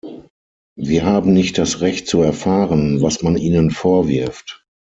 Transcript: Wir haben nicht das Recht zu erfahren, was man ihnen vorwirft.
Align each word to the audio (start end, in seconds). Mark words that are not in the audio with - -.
Wir 0.75 1.05
haben 1.05 1.31
nicht 1.31 1.59
das 1.59 1.81
Recht 1.81 2.07
zu 2.07 2.23
erfahren, 2.23 3.03
was 3.03 3.21
man 3.21 3.37
ihnen 3.37 3.69
vorwirft. 3.69 4.65